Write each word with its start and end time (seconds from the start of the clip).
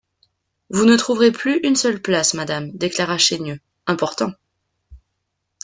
Vous 0.71 0.83
ne 0.85 0.97
trouverez 0.97 1.31
plus 1.31 1.59
une 1.59 1.75
seule 1.75 2.01
place, 2.01 2.33
madame, 2.33 2.71
déclara 2.71 3.19
Chaigneux, 3.19 3.59
important. 3.85 4.31